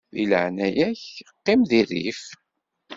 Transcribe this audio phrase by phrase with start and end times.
[0.13, 1.03] Di leɛnaya-k
[1.41, 2.23] qqim di rrif.